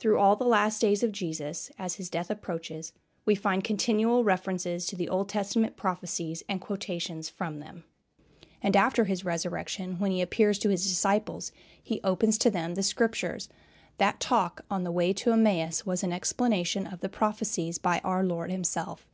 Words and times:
Through 0.00 0.18
all 0.18 0.34
the 0.34 0.42
last 0.44 0.80
days 0.80 1.04
of 1.04 1.12
Jesus, 1.12 1.70
as 1.78 1.94
his 1.94 2.10
death 2.10 2.30
approaches, 2.32 2.92
we 3.24 3.36
find 3.36 3.62
continual 3.62 4.24
references 4.24 4.86
to 4.86 4.96
the 4.96 5.08
Old 5.08 5.28
Testament 5.28 5.76
prophecies, 5.76 6.42
and 6.48 6.60
quotations 6.60 7.28
from 7.28 7.60
them. 7.60 7.84
And 8.60 8.74
after 8.74 9.04
his 9.04 9.24
resurrection, 9.24 10.00
when 10.00 10.10
he 10.10 10.20
appears 10.20 10.58
to 10.58 10.68
his 10.70 10.82
disciples, 10.88 11.52
he 11.80 12.00
"opens 12.02 12.38
to 12.38 12.50
them 12.50 12.74
the 12.74 12.82
Scriptures;" 12.82 13.48
that 13.98 14.18
talk 14.18 14.64
on 14.68 14.82
the 14.82 14.90
way 14.90 15.12
to 15.12 15.30
Emmaus 15.32 15.86
was 15.86 16.02
an 16.02 16.12
explanation 16.12 16.84
of 16.84 16.98
the 16.98 17.08
prophecies, 17.08 17.78
by 17.78 18.00
our 18.02 18.24
Lord 18.24 18.50
himself. 18.50 19.06